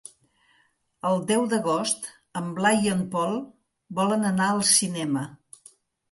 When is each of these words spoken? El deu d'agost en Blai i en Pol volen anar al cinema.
El 1.09 1.19
deu 1.31 1.43
d'agost 1.49 2.07
en 2.41 2.47
Blai 2.59 2.81
i 2.85 2.89
en 2.93 3.03
Pol 3.15 3.35
volen 3.99 4.25
anar 4.31 4.47
al 4.55 4.63
cinema. 4.71 5.23